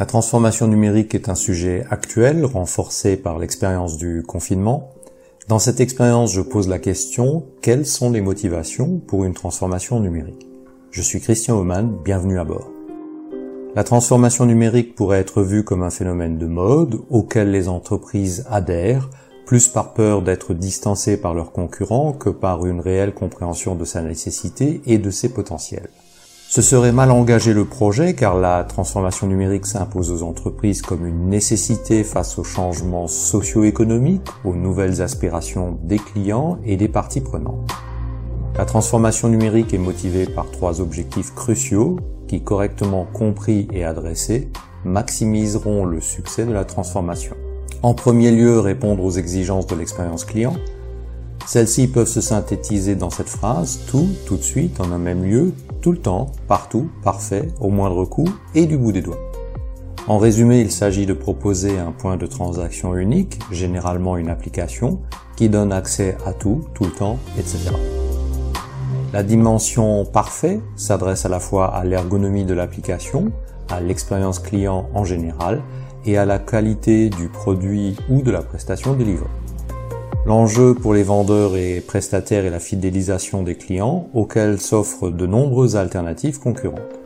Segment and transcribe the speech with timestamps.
[0.00, 4.94] La transformation numérique est un sujet actuel, renforcé par l'expérience du confinement.
[5.46, 10.48] Dans cette expérience, je pose la question, quelles sont les motivations pour une transformation numérique?
[10.90, 12.70] Je suis Christian Oman, bienvenue à bord.
[13.74, 19.10] La transformation numérique pourrait être vue comme un phénomène de mode auquel les entreprises adhèrent,
[19.44, 24.00] plus par peur d'être distancées par leurs concurrents que par une réelle compréhension de sa
[24.00, 25.90] nécessité et de ses potentiels.
[26.52, 31.28] Ce serait mal engager le projet car la transformation numérique s'impose aux entreprises comme une
[31.28, 37.70] nécessité face aux changements socio-économiques, aux nouvelles aspirations des clients et des parties prenantes.
[38.58, 44.50] La transformation numérique est motivée par trois objectifs cruciaux qui, correctement compris et adressés,
[44.84, 47.36] maximiseront le succès de la transformation.
[47.84, 50.56] En premier lieu, répondre aux exigences de l'expérience client,
[51.46, 55.52] celles-ci peuvent se synthétiser dans cette phrase tout, tout de suite, en un même lieu,
[55.80, 59.18] tout le temps, partout, parfait, au moindre coût et du bout des doigts.
[60.06, 65.00] En résumé, il s'agit de proposer un point de transaction unique, généralement une application,
[65.36, 67.70] qui donne accès à tout, tout le temps, etc.
[69.12, 73.32] La dimension parfait s'adresse à la fois à l'ergonomie de l'application,
[73.68, 75.62] à l'expérience client en général
[76.06, 79.26] et à la qualité du produit ou de la prestation délivrée.
[80.26, 85.76] L'enjeu pour les vendeurs et prestataires est la fidélisation des clients auxquels s'offrent de nombreuses
[85.76, 87.00] alternatives concurrentes.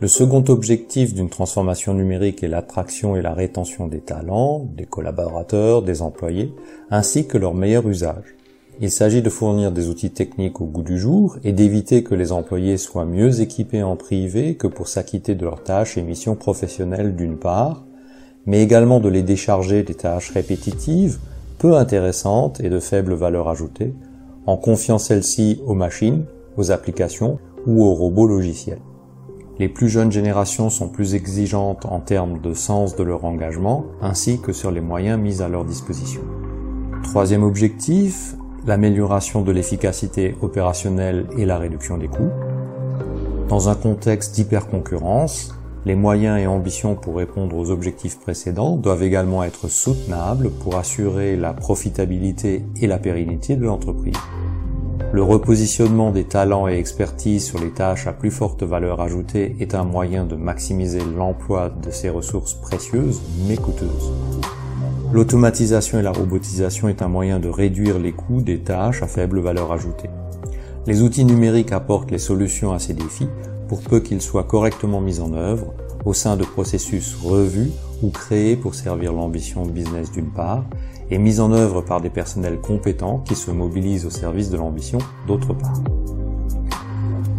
[0.00, 5.82] Le second objectif d'une transformation numérique est l'attraction et la rétention des talents, des collaborateurs,
[5.82, 6.54] des employés,
[6.90, 8.36] ainsi que leur meilleur usage.
[8.80, 12.32] Il s'agit de fournir des outils techniques au goût du jour et d'éviter que les
[12.32, 17.16] employés soient mieux équipés en privé que pour s'acquitter de leurs tâches et missions professionnelles
[17.16, 17.84] d'une part,
[18.46, 21.18] mais également de les décharger des tâches répétitives,
[21.58, 23.94] peu intéressantes et de faible valeur ajoutée,
[24.46, 26.24] en confiant celles-ci aux machines,
[26.56, 28.80] aux applications ou aux robots logiciels.
[29.58, 34.40] Les plus jeunes générations sont plus exigeantes en termes de sens de leur engagement, ainsi
[34.40, 36.20] que sur les moyens mis à leur disposition.
[37.02, 42.30] Troisième objectif, l'amélioration de l'efficacité opérationnelle et la réduction des coûts.
[43.48, 45.57] Dans un contexte d'hyperconcurrence,
[45.88, 51.34] les moyens et ambitions pour répondre aux objectifs précédents doivent également être soutenables pour assurer
[51.34, 54.18] la profitabilité et la pérennité de l'entreprise.
[55.14, 59.74] Le repositionnement des talents et expertises sur les tâches à plus forte valeur ajoutée est
[59.74, 64.12] un moyen de maximiser l'emploi de ces ressources précieuses mais coûteuses.
[65.10, 69.40] L'automatisation et la robotisation est un moyen de réduire les coûts des tâches à faible
[69.40, 70.10] valeur ajoutée.
[70.86, 73.28] Les outils numériques apportent les solutions à ces défis
[73.68, 75.74] pour peu qu'ils soient correctement mis en œuvre
[76.04, 77.70] au sein de processus revus
[78.02, 80.64] ou créés pour servir l'ambition business d'une part,
[81.10, 84.98] et mis en œuvre par des personnels compétents qui se mobilisent au service de l'ambition
[85.26, 85.82] d'autre part.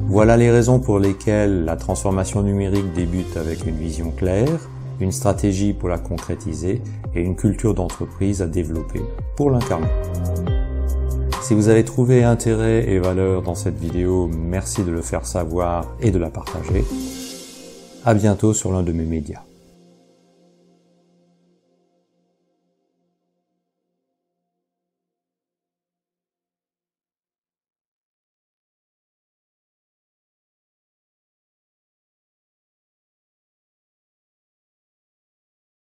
[0.07, 4.69] Voilà les raisons pour lesquelles la transformation numérique débute avec une vision claire,
[4.99, 6.81] une stratégie pour la concrétiser
[7.13, 9.01] et une culture d'entreprise à développer
[9.35, 9.87] pour l'incarner.
[11.41, 15.85] Si vous avez trouvé intérêt et valeur dans cette vidéo, merci de le faire savoir
[15.99, 16.85] et de la partager.
[18.05, 19.48] À bientôt sur l'un de mes médias.